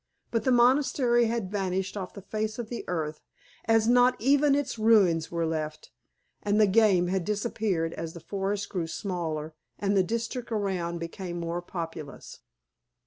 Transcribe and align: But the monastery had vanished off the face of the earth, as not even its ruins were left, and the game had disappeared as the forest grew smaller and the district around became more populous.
But 0.31 0.45
the 0.45 0.51
monastery 0.51 1.25
had 1.25 1.51
vanished 1.51 1.95
off 1.95 2.15
the 2.15 2.23
face 2.23 2.57
of 2.57 2.69
the 2.69 2.83
earth, 2.87 3.21
as 3.65 3.87
not 3.87 4.19
even 4.19 4.55
its 4.55 4.79
ruins 4.79 5.29
were 5.29 5.45
left, 5.45 5.91
and 6.41 6.59
the 6.59 6.65
game 6.65 7.09
had 7.09 7.23
disappeared 7.23 7.93
as 7.93 8.13
the 8.13 8.19
forest 8.19 8.67
grew 8.69 8.87
smaller 8.87 9.53
and 9.77 9.95
the 9.95 10.01
district 10.01 10.51
around 10.51 10.97
became 10.97 11.39
more 11.39 11.61
populous. 11.61 12.39